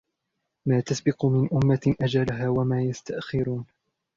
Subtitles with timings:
[0.67, 3.65] مَا تَسْبِقُ مِنْ أُمَّةٍ أَجَلَهَا وَمَا يَسْتَأْخِرُونَ